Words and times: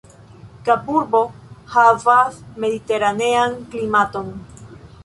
Kaburbo 0.69 1.21
havas 1.75 2.41
mediteranean 2.65 3.57
klimaton. 3.77 4.35